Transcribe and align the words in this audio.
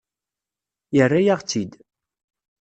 Yerra-yaɣ-tt-id. 0.95 1.71